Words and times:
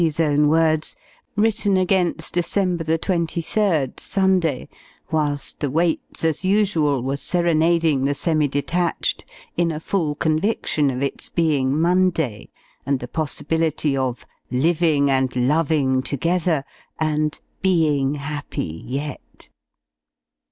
's 0.03 0.19
own 0.19 0.47
words, 0.47 0.95
written 1.35 1.77
against 1.77 2.33
December 2.33 2.83
23rd, 2.83 3.99
Sunday 3.99 4.67
(whilst 5.11 5.59
the 5.59 5.69
Waits, 5.69 6.25
as 6.25 6.43
usual, 6.43 7.03
were 7.03 7.15
serenading 7.17 8.05
the 8.05 8.15
semi 8.15 8.47
detached, 8.47 9.25
in 9.57 9.71
a 9.71 9.79
full 9.79 10.15
conviction 10.15 10.89
of 10.89 11.03
its 11.03 11.29
being 11.29 11.79
Monday, 11.79 12.49
and 12.83 12.99
the 12.99 13.07
possibility 13.07 13.95
of 13.95 14.25
"living 14.49 15.11
and 15.11 15.35
loving 15.35 16.01
together," 16.01 16.63
and 16.99 17.39
"being 17.61 18.15
happy 18.15 18.81
yet"). 18.87 19.49